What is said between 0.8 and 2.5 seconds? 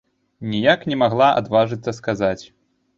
не магла адважыцца сказаць.